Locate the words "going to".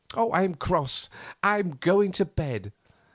1.75-2.25